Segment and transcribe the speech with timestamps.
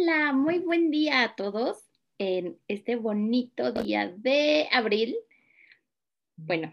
[0.00, 1.84] Hola, muy buen día a todos
[2.16, 5.14] en este bonito día de abril.
[6.36, 6.72] Bueno,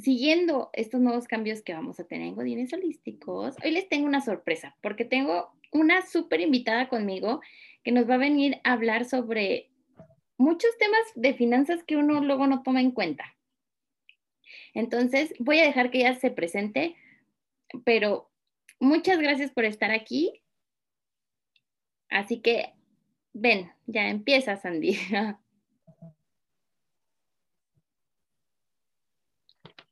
[0.00, 4.20] siguiendo estos nuevos cambios que vamos a tener en Godines Holísticos, hoy les tengo una
[4.20, 7.40] sorpresa porque tengo una súper invitada conmigo
[7.82, 9.70] que nos va a venir a hablar sobre
[10.36, 13.24] muchos temas de finanzas que uno luego no toma en cuenta.
[14.72, 16.94] Entonces, voy a dejar que ella se presente,
[17.84, 18.30] pero
[18.78, 20.41] muchas gracias por estar aquí.
[22.12, 22.74] Así que,
[23.32, 24.98] ven, ya empieza, Sandy.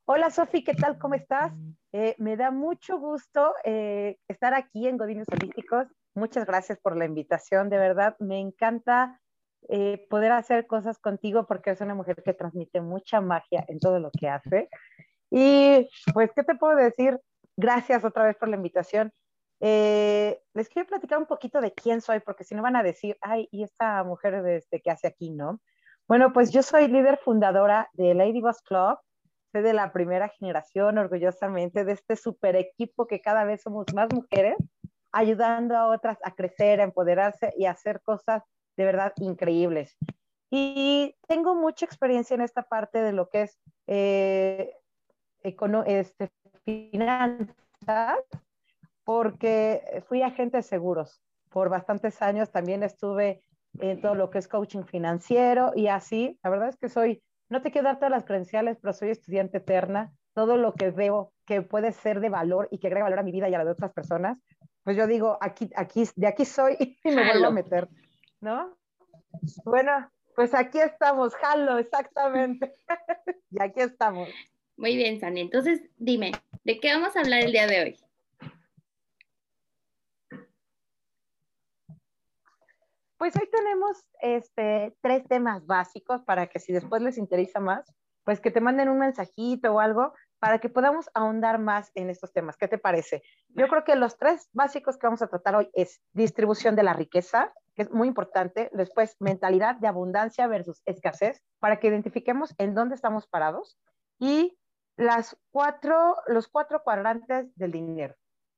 [0.05, 0.99] Hola, Sofi, ¿qué tal?
[0.99, 1.53] ¿Cómo estás?
[1.93, 5.87] Eh, me da mucho gusto eh, estar aquí en Godines Holísticos.
[6.15, 8.17] Muchas gracias por la invitación, de verdad.
[8.19, 9.19] Me encanta
[9.69, 13.99] eh, poder hacer cosas contigo porque es una mujer que transmite mucha magia en todo
[13.99, 14.69] lo que hace.
[15.31, 17.19] Y pues, ¿qué te puedo decir?
[17.57, 19.11] Gracias otra vez por la invitación.
[19.61, 23.17] Eh, les quiero platicar un poquito de quién soy, porque si no van a decir,
[23.21, 25.61] ay, ¿y esta mujer desde que hace aquí, no?
[26.09, 28.99] Bueno, pues yo soy líder fundadora de Lady Boss Club,
[29.53, 34.09] soy de la primera generación, orgullosamente, de este super equipo que cada vez somos más
[34.13, 34.57] mujeres,
[35.13, 38.43] ayudando a otras a crecer, a empoderarse y a hacer cosas
[38.77, 39.97] de verdad increíbles.
[40.51, 44.75] Y tengo mucha experiencia en esta parte de lo que es eh,
[45.43, 46.31] este,
[46.65, 48.19] finanzas,
[49.11, 53.43] porque fui agente de seguros por bastantes años, también estuve
[53.81, 57.61] en todo lo que es coaching financiero y así, la verdad es que soy, no
[57.61, 61.61] te quiero dar todas las credenciales, pero soy estudiante eterna, todo lo que veo que
[61.61, 63.73] puede ser de valor y que agrega valor a mi vida y a la de
[63.73, 64.39] otras personas,
[64.85, 67.89] pues yo digo, aquí, aquí, de aquí soy y me vuelvo a meter.
[68.41, 68.79] ¿no?
[69.65, 72.75] Bueno, pues aquí estamos, jalo, exactamente.
[73.51, 74.29] y aquí estamos.
[74.77, 75.41] Muy bien, Sani.
[75.41, 76.31] Entonces, dime,
[76.63, 77.97] ¿de qué vamos a hablar el día de hoy?
[83.21, 87.85] Pues hoy tenemos este, tres temas básicos para que si después les interesa más,
[88.25, 92.33] pues que te manden un mensajito o algo para que podamos ahondar más en estos
[92.33, 92.57] temas.
[92.57, 93.23] ¿Qué te parece?
[93.51, 96.95] Yo creo que los tres básicos que vamos a tratar hoy es distribución de la
[96.95, 98.71] riqueza, que es muy importante.
[98.73, 103.79] Después, mentalidad de abundancia versus escasez, para que identifiquemos en dónde estamos parados.
[104.19, 104.57] Y
[104.97, 108.17] las cuatro, los cuatro cuadrantes del dinero.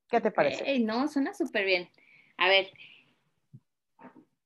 [0.09, 0.79] ¿Qué te parece?
[0.79, 1.91] no, suena súper bien.
[2.39, 2.69] A ver,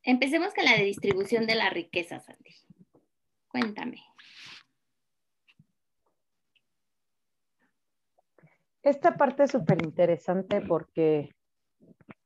[0.06, 2.54] empecemos con la de distribución de la riqueza, Sandy.
[3.48, 4.02] Cuéntame.
[8.82, 11.34] Esta parte es súper interesante porque,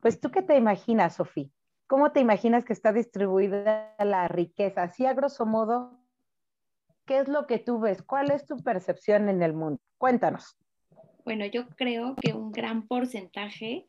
[0.00, 1.48] pues tú qué te imaginas, Sofía?
[1.86, 4.82] ¿Cómo te imaginas que está distribuida la riqueza?
[4.82, 5.98] Así a grosso modo,
[7.06, 8.02] ¿qué es lo que tú ves?
[8.02, 9.80] ¿Cuál es tu percepción en el mundo?
[9.96, 10.56] Cuéntanos.
[11.24, 13.88] Bueno, yo creo que un gran porcentaje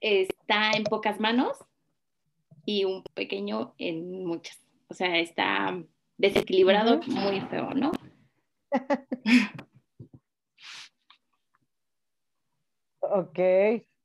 [0.00, 1.58] está en pocas manos
[2.64, 4.60] y un pequeño en muchas.
[4.88, 5.82] O sea, está
[6.16, 7.92] desequilibrado muy feo, ¿no?
[13.00, 13.38] ok,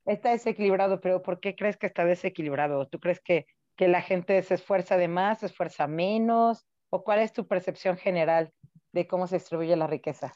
[0.05, 2.87] está desequilibrado, pero ¿por qué crees que está desequilibrado?
[2.87, 3.45] ¿Tú crees que,
[3.75, 6.65] que la gente se esfuerza de más, se esfuerza menos?
[6.89, 8.51] ¿O cuál es tu percepción general
[8.93, 10.33] de cómo se distribuye la riqueza?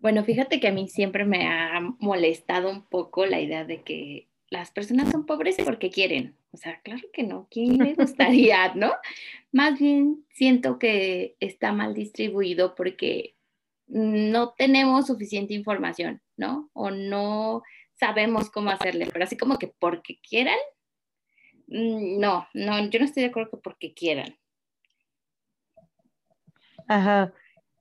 [0.00, 4.28] Bueno, fíjate que a mí siempre me ha molestado un poco la idea de que
[4.50, 6.36] las personas son pobres porque quieren.
[6.52, 7.48] O sea, claro que no.
[7.50, 8.92] ¿Quién le gustaría, no?
[9.52, 13.36] Más bien siento que está mal distribuido porque
[13.86, 16.70] no tenemos suficiente información, ¿no?
[16.74, 17.62] O no
[17.94, 19.08] sabemos cómo hacerle.
[19.12, 20.58] Pero así como que porque quieran,
[21.68, 24.36] mm, no, no, yo no estoy de acuerdo que porque quieran.
[26.86, 27.32] Ajá,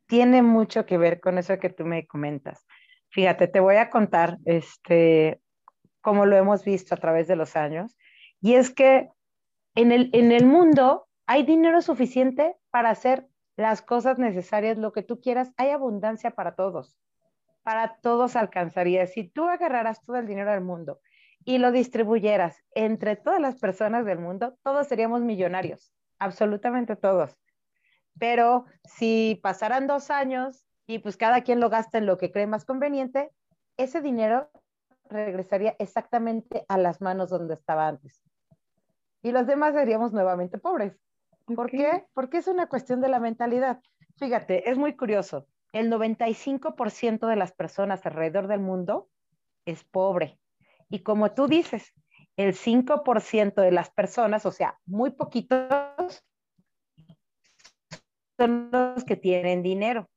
[0.08, 2.66] tiene mucho que ver con eso que tú me comentas.
[3.10, 5.42] Fíjate, te voy a contar, este,
[6.00, 7.98] como lo hemos visto a través de los años,
[8.42, 9.10] y es que
[9.76, 15.04] en el, en el mundo hay dinero suficiente para hacer las cosas necesarias, lo que
[15.04, 16.98] tú quieras, hay abundancia para todos.
[17.64, 19.06] Para todos alcanzaría.
[19.06, 21.00] Si tú agarraras todo el dinero del mundo
[21.46, 27.38] y lo distribuyeras entre todas las personas del mundo, todos seríamos millonarios, absolutamente todos.
[28.20, 32.48] Pero si pasaran dos años y pues cada quien lo gasta en lo que cree
[32.48, 33.32] más conveniente,
[33.78, 34.50] ese dinero
[35.10, 38.24] regresaría exactamente a las manos donde estaba antes.
[39.22, 40.98] Y los demás seríamos nuevamente pobres.
[41.46, 42.06] ¿Por qué?
[42.14, 43.82] Porque es una cuestión de la mentalidad.
[44.18, 45.48] Fíjate, es muy curioso.
[45.74, 49.10] El 95% de las personas alrededor del mundo
[49.66, 50.40] es pobre.
[50.90, 51.94] Y como tú dices,
[52.36, 56.24] el 5% de las personas, o sea, muy poquitos,
[58.38, 60.10] son los que tienen dinero.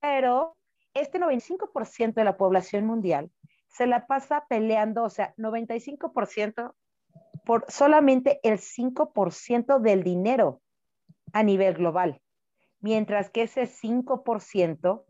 [0.00, 0.56] Pero
[0.94, 3.30] este 95% de la población mundial
[3.68, 6.74] se la pasa peleando, o sea, 95%
[7.48, 10.60] por solamente el 5% del dinero
[11.32, 12.20] a nivel global,
[12.80, 15.04] mientras que ese 5%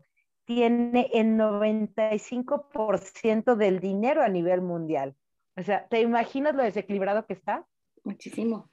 [0.45, 5.17] tiene el 95% del dinero a nivel mundial.
[5.57, 7.67] O sea, ¿te imaginas lo desequilibrado que está?
[8.05, 8.69] Muchísimo.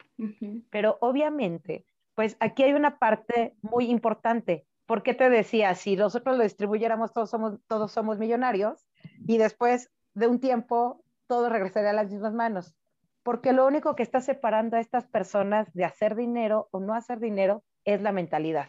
[0.70, 1.84] Pero obviamente,
[2.14, 4.64] pues aquí hay una parte muy importante.
[4.86, 8.86] ¿Por qué te decía, si nosotros lo distribuyéramos, todos somos, todos somos millonarios
[9.26, 12.76] y después de un tiempo todo regresaría a las mismas manos?
[13.26, 17.18] Porque lo único que está separando a estas personas de hacer dinero o no hacer
[17.18, 18.68] dinero es la mentalidad.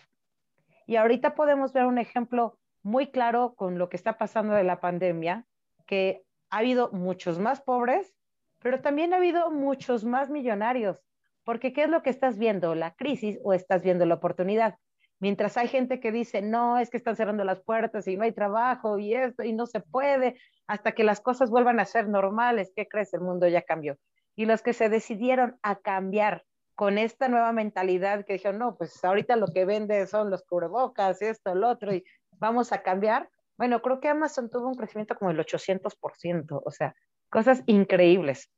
[0.87, 4.79] Y ahorita podemos ver un ejemplo muy claro con lo que está pasando de la
[4.79, 5.45] pandemia,
[5.85, 8.15] que ha habido muchos más pobres,
[8.57, 11.05] pero también ha habido muchos más millonarios.
[11.43, 12.73] Porque ¿qué es lo que estás viendo?
[12.73, 14.79] ¿La crisis o estás viendo la oportunidad?
[15.19, 18.31] Mientras hay gente que dice, no, es que están cerrando las puertas y no hay
[18.31, 22.73] trabajo y esto y no se puede, hasta que las cosas vuelvan a ser normales,
[22.75, 23.13] ¿qué crees?
[23.13, 23.99] El mundo ya cambió.
[24.37, 26.45] Y los que se decidieron a cambiar
[26.75, 31.23] con esta nueva mentalidad que dijeron, no, pues ahorita lo que vende son los cubrebocas,
[31.23, 33.29] esto, el otro, y vamos a cambiar.
[33.57, 36.93] Bueno, creo que Amazon tuvo un crecimiento como el 800%, o sea,
[37.31, 38.51] cosas increíbles,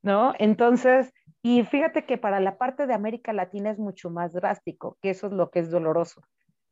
[0.00, 0.32] ¿no?
[0.38, 1.12] Entonces,
[1.42, 5.26] y fíjate que para la parte de América Latina es mucho más drástico, que eso
[5.26, 6.22] es lo que es doloroso.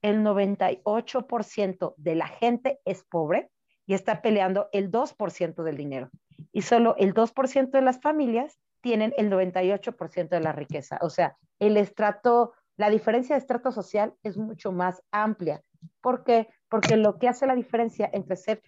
[0.00, 3.50] El 98% de la gente es pobre
[3.84, 6.08] y está peleando el 2% del dinero.
[6.52, 10.98] Y solo el 2% de las familias tienen el 98% de la riqueza.
[11.02, 15.62] O sea, el estrato, la diferencia de estrato social es mucho más amplia.
[16.00, 16.48] ¿Por qué?
[16.68, 18.62] Porque lo que hace la diferencia entre ser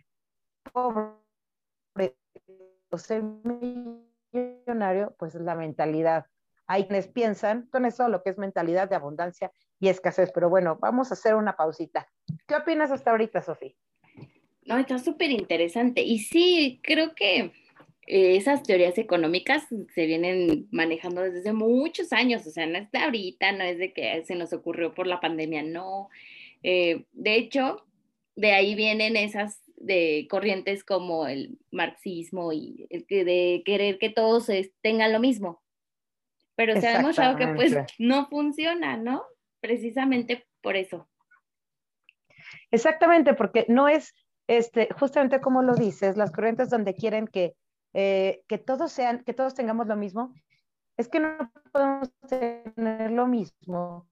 [0.73, 2.17] pobre
[2.91, 3.23] o ser
[4.33, 6.27] millonario, pues es la mentalidad.
[6.67, 9.51] Hay quienes piensan con eso lo que es mentalidad de abundancia
[9.81, 10.31] y escasez.
[10.33, 12.07] Pero bueno, vamos a hacer una pausita.
[12.47, 13.75] ¿Qué opinas hasta ahorita, Sofía?
[14.67, 16.03] No, está súper interesante.
[16.03, 17.53] Y sí, creo que
[18.07, 22.99] eh, esas teorías económicas se vienen manejando desde muchos años, o sea, no es de
[22.99, 26.09] ahorita, no es de que se nos ocurrió por la pandemia, no.
[26.63, 27.87] Eh, de hecho,
[28.37, 34.11] de ahí vienen esas de corrientes como el marxismo y el que de querer que
[34.11, 34.49] todos
[34.83, 35.63] tengan lo mismo.
[36.55, 39.23] Pero se ha demostrado que pues no funciona, ¿no?
[39.61, 41.09] Precisamente por eso.
[42.71, 44.15] Exactamente, porque no es
[44.59, 47.55] este, justamente como lo dices, las corrientes donde quieren que,
[47.95, 50.35] eh, que todos sean, que todos tengamos lo mismo,
[50.97, 54.09] es que no podemos tener lo mismo,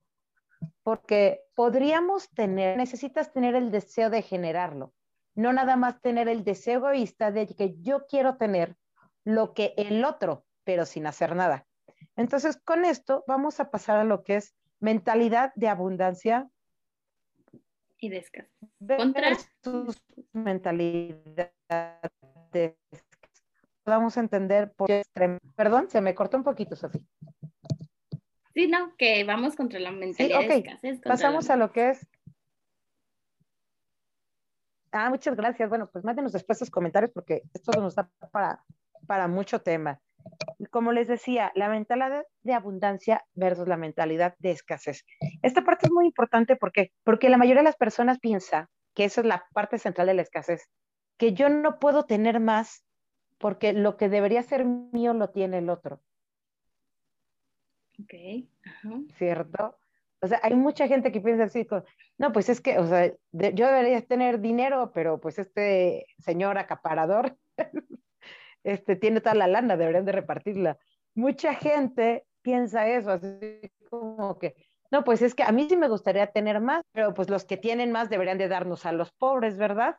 [0.82, 4.92] porque podríamos tener, necesitas tener el deseo de generarlo
[5.38, 8.76] no nada más tener el deseo egoísta de que yo quiero tener
[9.22, 11.64] lo que el otro, pero sin hacer nada.
[12.16, 16.50] Entonces, con esto vamos a pasar a lo que es mentalidad de abundancia
[17.98, 18.50] y de escasez.
[18.96, 19.30] Contra
[19.60, 20.02] tus
[20.48, 21.52] mentalidad
[22.52, 22.76] de
[23.86, 25.02] a entender por qué
[25.56, 27.00] Perdón, se me cortó un poquito, Sofía.
[28.54, 31.00] Sí, no, que vamos contra la mentalidad de escasez.
[31.00, 32.06] Pasamos a lo que es
[34.90, 35.68] Ah, muchas gracias.
[35.68, 38.64] Bueno, pues mándenos después sus comentarios porque esto nos da para,
[39.06, 40.00] para mucho tema.
[40.70, 45.04] Como les decía, la mentalidad de abundancia versus la mentalidad de escasez.
[45.42, 48.68] Esta parte es muy importante porque, porque la mayoría de las personas piensa
[48.98, 50.68] que esa es la parte central de la escasez,
[51.18, 52.84] que yo no puedo tener más
[53.38, 56.02] porque lo que debería ser mío lo tiene el otro.
[58.02, 58.48] Ok.
[59.16, 59.78] ¿Cierto?
[60.20, 61.64] O sea, hay mucha gente que piensa así,
[62.18, 67.38] no, pues es que, o sea, yo debería tener dinero, pero pues este señor acaparador
[68.64, 70.76] este, tiene toda la lana, deberían de repartirla.
[71.14, 74.56] Mucha gente piensa eso, así como que,
[74.90, 77.56] no, pues es que a mí sí me gustaría tener más, pero pues los que
[77.56, 79.96] tienen más deberían de darnos a los pobres, ¿verdad?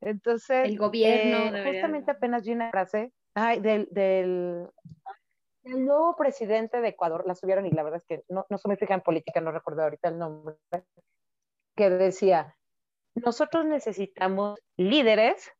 [0.00, 1.56] Entonces, el gobierno.
[1.56, 4.68] Eh, justamente apenas vi una frase ay, del, del
[5.64, 8.68] el nuevo presidente de Ecuador, la subieron y la verdad es que no, no se
[8.68, 10.56] me fija en política, no recuerdo ahorita el nombre,
[11.74, 12.56] que decía,
[13.14, 15.50] nosotros necesitamos líderes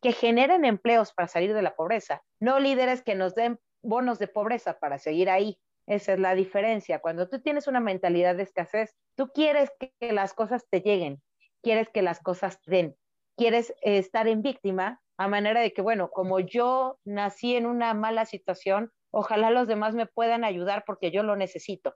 [0.00, 4.26] que generen empleos para salir de la pobreza, no líderes que nos den bonos de
[4.26, 5.58] pobreza para seguir ahí.
[5.86, 7.00] Esa es la diferencia.
[7.00, 11.22] Cuando tú tienes una mentalidad de escasez, tú quieres que las cosas te lleguen,
[11.62, 12.96] quieres que las cosas den,
[13.36, 18.26] quieres estar en víctima a manera de que, bueno, como yo nací en una mala
[18.26, 21.94] situación, ojalá los demás me puedan ayudar porque yo lo necesito.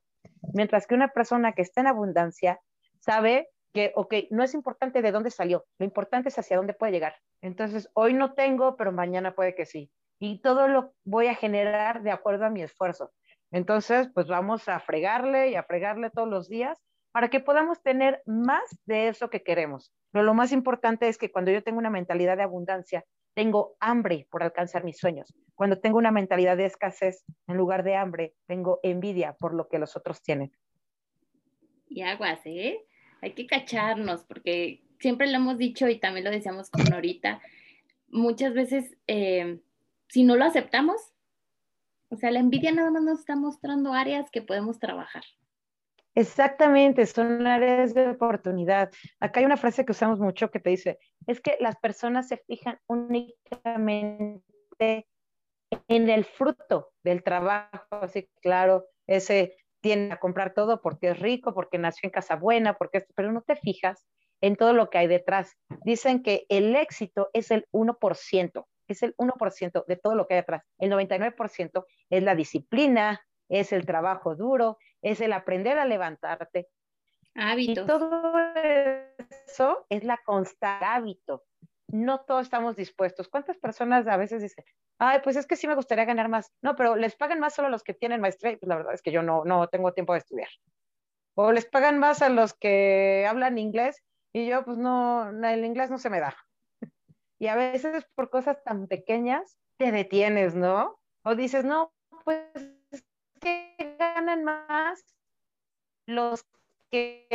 [0.53, 2.61] Mientras que una persona que está en abundancia
[3.01, 6.93] sabe que, ok, no es importante de dónde salió, lo importante es hacia dónde puede
[6.93, 7.17] llegar.
[7.43, 9.91] Entonces, hoy no tengo, pero mañana puede que sí.
[10.19, 13.13] Y todo lo voy a generar de acuerdo a mi esfuerzo.
[13.53, 16.79] Entonces, pues vamos a fregarle y a fregarle todos los días
[17.13, 19.93] para que podamos tener más de eso que queremos.
[20.11, 24.27] Pero lo más importante es que cuando yo tengo una mentalidad de abundancia, tengo hambre
[24.31, 25.35] por alcanzar mis sueños.
[25.55, 29.79] Cuando tengo una mentalidad de escasez, en lugar de hambre, tengo envidia por lo que
[29.79, 30.53] los otros tienen.
[31.89, 32.85] Y aguas, ¿eh?
[33.23, 37.41] Hay que cacharnos, porque siempre lo hemos dicho y también lo decíamos con ahorita,
[38.09, 39.61] muchas veces, eh,
[40.09, 41.01] si no lo aceptamos,
[42.17, 45.23] o sea, la envidia nada más nos está mostrando áreas que podemos trabajar.
[46.15, 48.91] Exactamente, son áreas de oportunidad.
[49.21, 52.39] Acá hay una frase que usamos mucho que te dice, es que las personas se
[52.39, 54.43] fijan únicamente
[55.89, 61.53] en el fruto del trabajo, así claro, ese tiene a comprar todo porque es rico,
[61.53, 64.07] porque nació en casa buena, porque pero no te fijas
[64.41, 65.53] en todo lo que hay detrás.
[65.85, 70.41] Dicen que el éxito es el 1%, es el 1% de todo lo que hay
[70.41, 70.65] detrás.
[70.79, 76.69] El 99% es la disciplina, es el trabajo duro, es el aprender a levantarte.
[77.35, 77.85] Hábitos.
[77.85, 78.35] Y todo
[79.47, 81.45] eso es la constante hábito.
[81.89, 83.29] No todos estamos dispuestos.
[83.29, 84.65] ¿Cuántas personas a veces dicen,
[84.99, 86.53] ay, pues es que sí me gustaría ganar más?
[86.63, 88.57] No, pero les pagan más solo a los que tienen maestría.
[88.59, 90.49] Pues la verdad es que yo no, no tengo tiempo de estudiar.
[91.35, 94.03] O les pagan más a los que hablan inglés
[94.33, 96.37] y yo, pues no, el inglés no se me da.
[97.39, 100.99] Y a veces por cosas tan pequeñas te detienes, ¿no?
[101.23, 101.93] O dices, no,
[102.25, 102.51] pues
[103.41, 105.05] que ganan más
[106.07, 106.47] los
[106.91, 107.27] que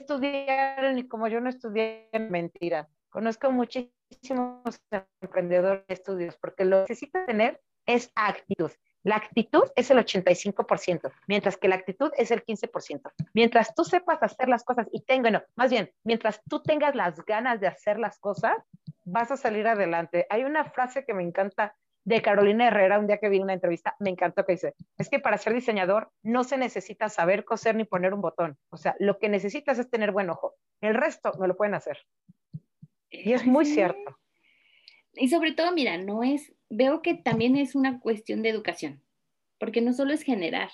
[0.00, 2.88] estudiaron y como yo no estudié, mentira.
[3.10, 4.80] Conozco muchísimos
[5.20, 8.70] emprendedores de estudios porque lo que necesita tener es actitud.
[9.04, 13.10] La actitud es el 85%, mientras que la actitud es el 15%.
[13.34, 17.24] Mientras tú sepas hacer las cosas y tengo, no, más bien, mientras tú tengas las
[17.24, 18.56] ganas de hacer las cosas,
[19.04, 20.26] vas a salir adelante.
[20.30, 23.94] Hay una frase que me encanta de Carolina Herrera, un día que vi una entrevista,
[24.00, 27.84] me encantó que dice, es que para ser diseñador no se necesita saber coser ni
[27.84, 28.58] poner un botón.
[28.70, 30.54] O sea, lo que necesitas es tener buen ojo.
[30.80, 31.98] El resto me lo pueden hacer.
[33.08, 34.18] Y es muy cierto.
[35.14, 39.02] Y sobre todo, mira, no es, veo que también es una cuestión de educación,
[39.58, 40.70] porque no solo es generar,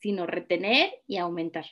[0.00, 1.66] sino retener y aumentar.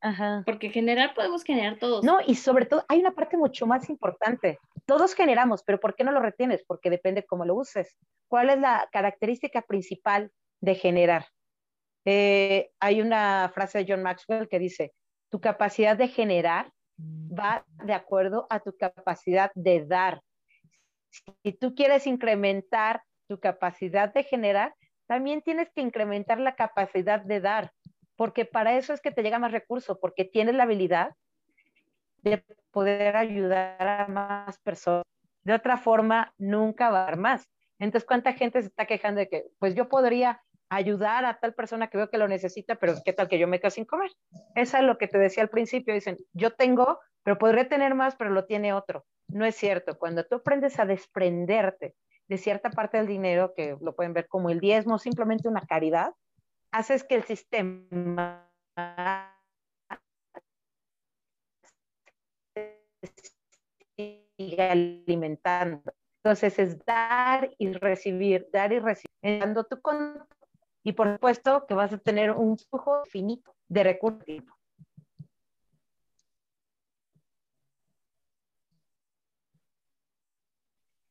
[0.00, 0.42] Ajá.
[0.46, 2.04] Porque generar podemos generar todos.
[2.04, 4.58] No, y sobre todo hay una parte mucho más importante.
[4.86, 6.64] Todos generamos, pero ¿por qué no lo retienes?
[6.66, 7.96] Porque depende cómo lo uses.
[8.28, 11.26] ¿Cuál es la característica principal de generar?
[12.06, 14.94] Eh, hay una frase de John Maxwell que dice,
[15.30, 16.72] tu capacidad de generar
[17.30, 20.22] va de acuerdo a tu capacidad de dar.
[21.10, 24.74] Si tú quieres incrementar tu capacidad de generar,
[25.06, 27.72] también tienes que incrementar la capacidad de dar
[28.20, 31.14] porque para eso es que te llega más recurso, porque tienes la habilidad
[32.18, 35.04] de poder ayudar a más personas.
[35.42, 37.48] De otra forma, nunca va a haber más.
[37.78, 41.88] Entonces, ¿cuánta gente se está quejando de que, pues yo podría ayudar a tal persona
[41.88, 44.10] que veo que lo necesita, pero qué tal que yo me quedo sin comer?
[44.54, 45.92] Eso es lo que te decía al principio.
[45.92, 49.04] Dicen, yo tengo, pero podré tener más, pero lo tiene otro.
[49.28, 49.98] No es cierto.
[49.98, 51.94] Cuando tú aprendes a desprenderte
[52.28, 56.14] de cierta parte del dinero, que lo pueden ver como el diezmo, simplemente una caridad,
[56.70, 58.48] haces que el sistema
[64.36, 65.82] siga alimentando.
[66.22, 69.80] Entonces es dar y recibir, dar y recibir, dando tu
[70.82, 74.24] y por supuesto que vas a tener un flujo finito de recursos.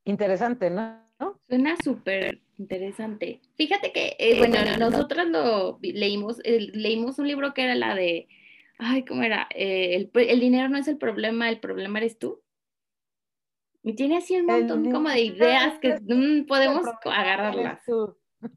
[0.06, 1.10] Interesante, ¿no?
[1.48, 3.42] Suena súper interesante.
[3.56, 8.28] Fíjate que, eh, bueno, nosotros lo leímos, leímos un libro que era la de,
[8.80, 9.48] ay, ¿cómo era?
[9.54, 12.42] Eh, el, dinero no es el problema, el problema eres tú.
[13.84, 17.82] Y tiene así un montón como de ideas que mm, podemos agarrarlas.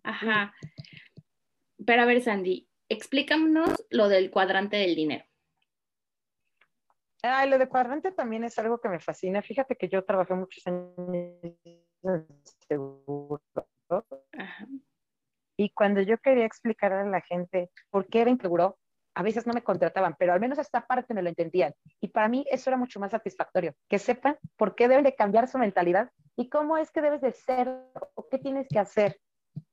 [0.03, 0.55] Ajá.
[1.87, 5.25] Pero a ver, Sandy, explícanos lo del cuadrante del dinero.
[7.23, 9.43] Ay, lo del cuadrante también es algo que me fascina.
[9.43, 10.97] Fíjate que yo trabajé muchos años
[12.67, 13.41] seguro.
[15.57, 18.79] Y cuando yo quería explicar a la gente por qué era inseguro,
[19.15, 21.75] a veces no me contrataban, pero al menos esta parte me lo entendían.
[22.01, 25.49] Y para mí eso era mucho más satisfactorio, que sepan por qué deben de cambiar
[25.49, 27.69] su mentalidad y cómo es que debes de ser
[28.15, 29.21] o qué tienes que hacer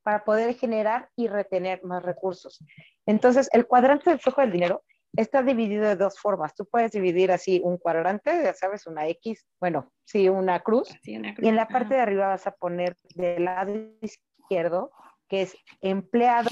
[0.03, 2.63] para poder generar y retener más recursos.
[3.05, 4.83] Entonces, el cuadrante del flujo del dinero
[5.15, 6.55] está dividido de dos formas.
[6.55, 10.89] Tú puedes dividir así un cuadrante, ya sabes, una X, bueno, sí, una cruz.
[11.03, 14.91] Y en la parte de arriba vas a poner del lado izquierdo,
[15.27, 16.49] que es empleado,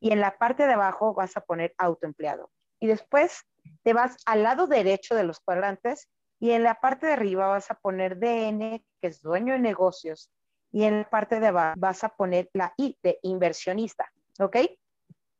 [0.00, 2.50] y en la parte de abajo vas a poner autoempleado.
[2.80, 3.44] Y después
[3.84, 6.08] te vas al lado derecho de los cuadrantes
[6.40, 10.28] y en la parte de arriba vas a poner DN, que es dueño de negocios,
[10.72, 14.10] y en la parte de abajo vas a poner la I de inversionista,
[14.40, 14.56] ¿ok?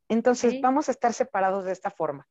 [0.08, 2.28] Entonces vamos a estar separados de esta forma.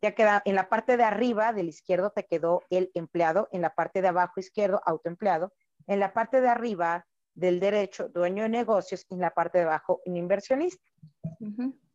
[0.00, 3.74] ya queda en la parte de arriba del izquierdo te quedó el empleado, en la
[3.74, 5.52] parte de abajo izquierdo autoempleado,
[5.88, 9.64] en la parte de arriba del derecho dueño de negocios y en la parte de
[9.64, 10.84] abajo un inversionista.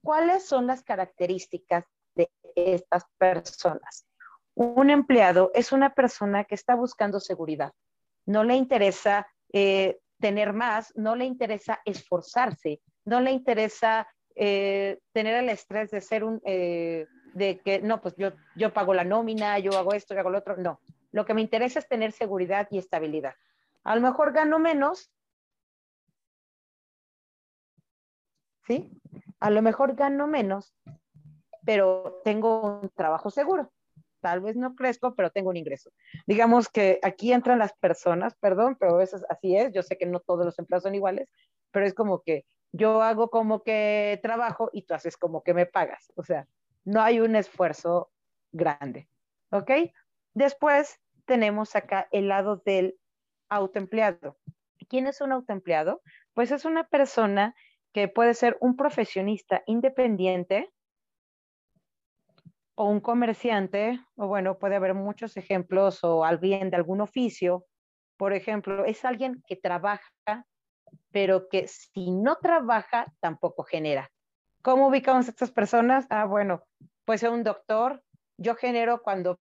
[0.04, 4.06] ¿Cuáles son las características de estas personas?
[4.56, 7.72] Un empleado es una persona que está buscando seguridad.
[8.26, 15.36] No le interesa eh, tener más, no le interesa esforzarse, no le interesa eh, tener
[15.36, 19.60] el estrés de ser un, eh, de que no, pues yo, yo pago la nómina,
[19.60, 20.56] yo hago esto, yo hago lo otro.
[20.58, 20.80] No,
[21.12, 23.34] lo que me interesa es tener seguridad y estabilidad.
[23.84, 25.12] A lo mejor gano menos,
[28.68, 28.92] ¿sí?
[29.40, 30.76] A lo mejor gano menos,
[31.66, 33.72] pero tengo un trabajo seguro.
[34.22, 35.92] Tal vez no crezco, pero tengo un ingreso.
[36.28, 39.74] Digamos que aquí entran las personas, perdón, pero eso es, así es.
[39.74, 41.28] Yo sé que no todos los empleados son iguales,
[41.72, 45.66] pero es como que yo hago como que trabajo y tú haces como que me
[45.66, 46.14] pagas.
[46.16, 46.48] O sea,
[46.86, 48.12] no hay un esfuerzo
[48.52, 49.10] grande.
[49.52, 49.72] ¿Ok?
[50.34, 52.98] Después tenemos acá el lado del
[53.50, 54.38] autoempleado.
[54.88, 56.02] ¿Quién es un autoempleado?
[56.34, 57.56] Pues es una persona
[57.92, 60.72] que puede ser un profesionista independiente
[62.82, 67.68] o un comerciante, o bueno, puede haber muchos ejemplos, o alguien de algún oficio.
[68.18, 70.48] Por ejemplo, es alguien que trabaja,
[71.12, 74.10] pero que si no trabaja, tampoco genera.
[74.64, 76.08] ¿Cómo ubicamos a estas personas?
[76.10, 76.64] Ah, bueno,
[77.06, 78.02] puede ser un doctor.
[78.38, 79.40] Yo genero cuando,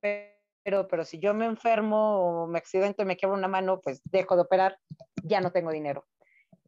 [0.00, 4.00] pero, pero si yo me enfermo o me accidento y me quiebro una mano, pues
[4.06, 4.78] dejo de operar,
[5.22, 6.06] ya no tengo dinero.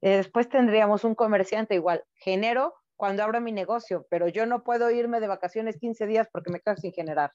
[0.02, 4.88] Eh, después tendríamos un comerciante igual, genero cuando abro mi negocio, pero yo no puedo
[4.92, 7.32] irme de vacaciones 15 días porque me quedo sin generar,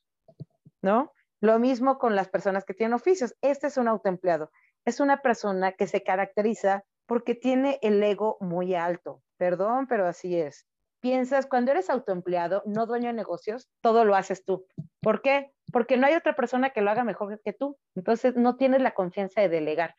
[0.81, 1.11] ¿no?
[1.41, 3.35] Lo mismo con las personas que tienen oficios.
[3.41, 4.49] Este es un autoempleado.
[4.85, 9.21] Es una persona que se caracteriza porque tiene el ego muy alto.
[9.35, 10.65] Perdón, pero así es.
[11.01, 14.65] Piensas, cuando eres autoempleado, no dueño de negocios, todo lo haces tú.
[15.01, 15.51] ¿Por qué?
[15.73, 17.77] Porque no hay otra persona que lo haga mejor que tú.
[17.93, 19.95] Entonces, no tienes la confianza de delegar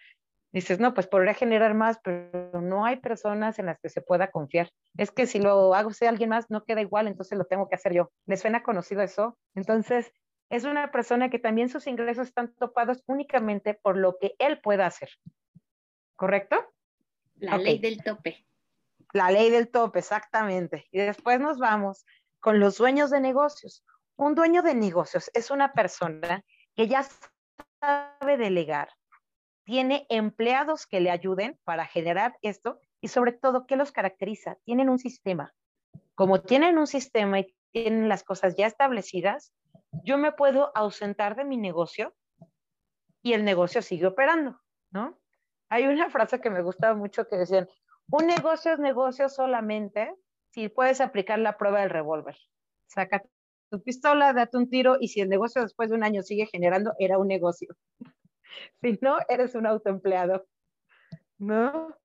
[0.52, 4.30] dices, no, pues podría generar más, pero no hay personas en las que se pueda
[4.30, 4.70] confiar.
[4.96, 7.74] Es que si lo hago sea alguien más, no queda igual, entonces lo tengo que
[7.74, 8.10] hacer yo.
[8.26, 9.36] ¿Les suena conocido eso?
[9.54, 10.12] Entonces,
[10.50, 14.86] es una persona que también sus ingresos están topados únicamente por lo que él pueda
[14.86, 15.10] hacer.
[16.16, 16.56] ¿Correcto?
[17.36, 18.44] La ley del tope.
[19.12, 20.86] La ley del tope, exactamente.
[20.90, 22.04] Y después nos vamos
[22.40, 23.84] con los dueños de negocios.
[24.16, 27.06] Un dueño de negocios es una persona que ya
[27.80, 28.88] sabe delegar,
[29.68, 34.56] tiene empleados que le ayuden para generar esto y sobre todo, ¿qué los caracteriza?
[34.64, 35.52] Tienen un sistema.
[36.14, 39.52] Como tienen un sistema y tienen las cosas ya establecidas,
[40.04, 42.14] yo me puedo ausentar de mi negocio
[43.20, 44.58] y el negocio sigue operando,
[44.90, 45.20] ¿no?
[45.68, 47.68] Hay una frase que me gusta mucho que decían,
[48.10, 50.14] un negocio es negocio solamente
[50.48, 52.38] si puedes aplicar la prueba del revólver.
[52.86, 53.22] Saca
[53.68, 56.94] tu pistola, date un tiro y si el negocio después de un año sigue generando,
[56.98, 57.68] era un negocio.
[58.82, 60.46] si no, eres un autoempleado.
[61.38, 61.96] ¿No?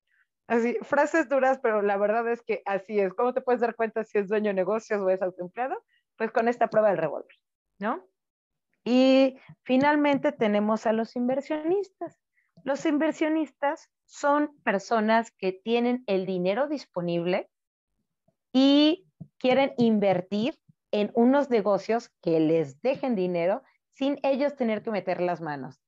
[0.47, 3.13] Así, frases duras, pero la verdad es que así es.
[3.13, 5.83] ¿Cómo te puedes dar cuenta si es dueño de negocios o es autoempleado?
[6.17, 7.35] Pues con esta prueba del revólver,
[7.79, 8.05] ¿no?
[8.83, 12.19] Y finalmente tenemos a los inversionistas.
[12.63, 17.49] Los inversionistas son personas que tienen el dinero disponible
[18.51, 20.59] y quieren invertir
[20.91, 25.82] en unos negocios que les dejen dinero sin ellos tener que meter las manos.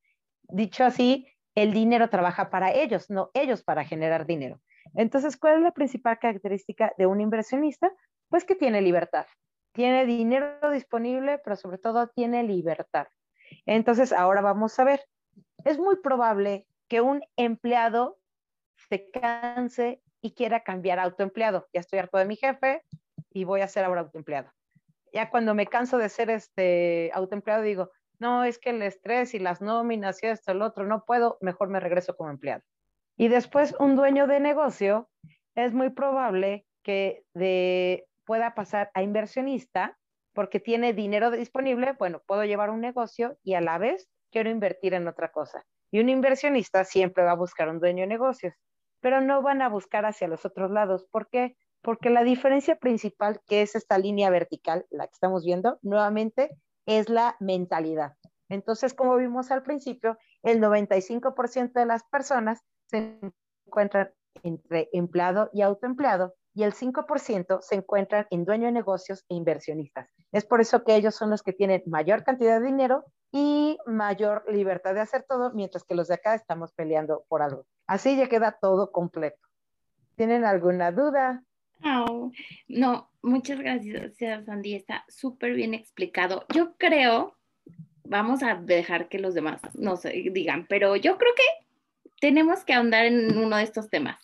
[0.49, 4.61] Dicho así, el dinero trabaja para ellos, no ellos para generar dinero.
[4.93, 7.91] Entonces, ¿cuál es la principal característica de un inversionista?
[8.29, 9.25] Pues que tiene libertad.
[9.73, 13.07] Tiene dinero disponible, pero sobre todo tiene libertad.
[13.65, 15.01] Entonces, ahora vamos a ver.
[15.63, 18.17] Es muy probable que un empleado
[18.89, 21.67] se canse y quiera cambiar a autoempleado.
[21.73, 22.83] Ya estoy harto de mi jefe
[23.31, 24.51] y voy a ser ahora autoempleado.
[25.13, 29.39] Ya cuando me canso de ser este autoempleado digo, no, es que el estrés y
[29.39, 32.63] las nóminas y esto, el otro, no puedo, mejor me regreso como empleado.
[33.17, 35.09] Y después un dueño de negocio
[35.55, 39.97] es muy probable que de, pueda pasar a inversionista
[40.33, 44.93] porque tiene dinero disponible, bueno, puedo llevar un negocio y a la vez quiero invertir
[44.93, 45.65] en otra cosa.
[45.91, 48.53] Y un inversionista siempre va a buscar un dueño de negocios,
[48.99, 51.07] pero no van a buscar hacia los otros lados.
[51.09, 51.55] ¿Por qué?
[51.81, 56.49] Porque la diferencia principal, que es esta línea vertical, la que estamos viendo, nuevamente
[56.85, 58.15] es la mentalidad.
[58.49, 63.19] Entonces, como vimos al principio, el 95% de las personas se
[63.65, 64.11] encuentran
[64.43, 70.09] entre empleado y autoempleado y el 5% se encuentran en dueño de negocios e inversionistas.
[70.31, 74.45] Es por eso que ellos son los que tienen mayor cantidad de dinero y mayor
[74.47, 77.65] libertad de hacer todo, mientras que los de acá estamos peleando por algo.
[77.87, 79.37] Así ya queda todo completo.
[80.15, 81.43] ¿Tienen alguna duda?
[82.67, 84.75] No, muchas gracias, Sandy.
[84.75, 86.45] Está súper bien explicado.
[86.53, 87.35] Yo creo,
[88.03, 91.65] vamos a dejar que los demás nos digan, pero yo creo que
[92.19, 94.19] tenemos que ahondar en uno de estos temas.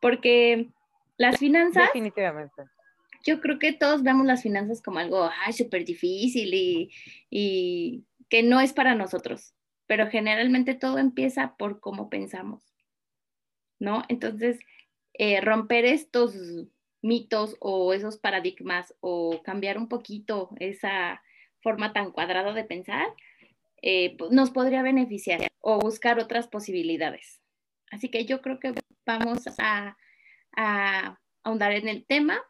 [0.00, 0.68] Porque
[1.16, 1.84] las finanzas.
[1.86, 2.62] Definitivamente.
[3.24, 6.90] Yo creo que todos vemos las finanzas como algo súper difícil y,
[7.30, 9.54] y que no es para nosotros.
[9.86, 12.64] Pero generalmente todo empieza por cómo pensamos.
[13.78, 14.02] ¿No?
[14.08, 14.58] Entonces,
[15.14, 16.34] eh, romper estos
[17.02, 21.22] mitos o esos paradigmas o cambiar un poquito esa
[21.60, 23.08] forma tan cuadrada de pensar,
[23.82, 27.40] eh, nos podría beneficiar o buscar otras posibilidades.
[27.90, 28.72] Así que yo creo que
[29.04, 29.96] vamos a,
[30.56, 32.40] a ahondar en el tema.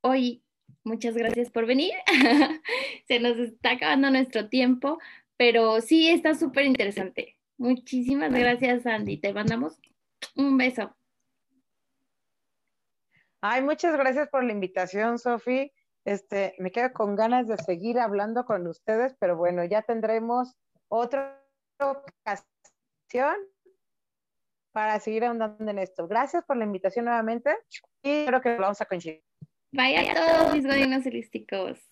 [0.00, 0.42] Hoy,
[0.84, 1.92] muchas gracias por venir.
[3.08, 4.98] Se nos está acabando nuestro tiempo,
[5.36, 7.36] pero sí está súper interesante.
[7.56, 9.18] Muchísimas gracias, Andy.
[9.18, 9.78] Te mandamos
[10.34, 10.95] un beso.
[13.40, 15.72] Ay, muchas gracias por la invitación, Sofi.
[16.04, 20.54] Este, me quedo con ganas de seguir hablando con ustedes, pero bueno, ya tendremos
[20.88, 21.42] otra
[21.80, 23.34] ocasión
[24.72, 26.06] para seguir ahondando en esto.
[26.06, 27.56] Gracias por la invitación nuevamente
[28.02, 29.22] y espero que lo vamos a coincidir.
[29.72, 31.90] Vaya a todos mis godinos holísticos.